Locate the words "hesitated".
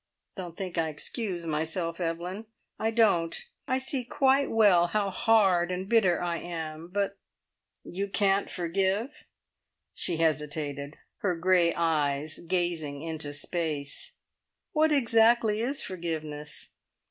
10.17-10.97